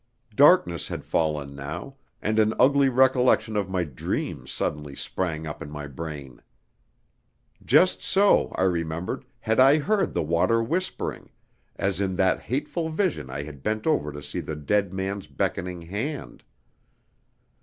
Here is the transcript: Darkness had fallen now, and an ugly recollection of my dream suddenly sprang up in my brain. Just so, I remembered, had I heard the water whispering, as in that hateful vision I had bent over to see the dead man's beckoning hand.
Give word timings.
Darkness 0.35 0.87
had 0.87 1.05
fallen 1.05 1.53
now, 1.55 1.95
and 2.23 2.39
an 2.39 2.55
ugly 2.59 2.89
recollection 2.89 3.55
of 3.55 3.69
my 3.69 3.83
dream 3.83 4.47
suddenly 4.47 4.95
sprang 4.95 5.45
up 5.45 5.61
in 5.61 5.69
my 5.69 5.85
brain. 5.85 6.41
Just 7.63 8.01
so, 8.01 8.47
I 8.55 8.63
remembered, 8.63 9.25
had 9.41 9.59
I 9.59 9.77
heard 9.77 10.15
the 10.15 10.23
water 10.23 10.63
whispering, 10.63 11.29
as 11.75 12.01
in 12.01 12.15
that 12.15 12.39
hateful 12.39 12.89
vision 12.89 13.29
I 13.29 13.43
had 13.43 13.61
bent 13.61 13.85
over 13.85 14.11
to 14.11 14.23
see 14.23 14.39
the 14.39 14.55
dead 14.55 14.91
man's 14.91 15.27
beckoning 15.27 15.83
hand. 15.83 16.43